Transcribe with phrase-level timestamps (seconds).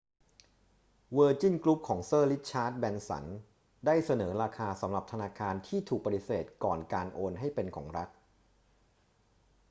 [1.13, 3.25] เวอร์จินกรุ๊ปของเซอร์ริชาร์ด แบรนสัน
[3.85, 8.09] ได้เสนอราคาสำหรับธนาคารที่ถูกปฏิเสธก่อนการโอนให้เป็นของรัฐ